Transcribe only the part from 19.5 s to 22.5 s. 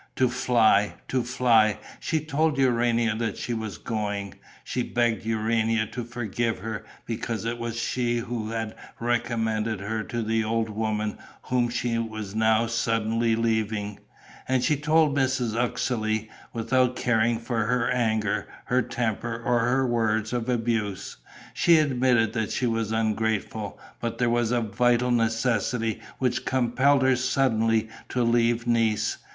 her words of abuse. She admitted that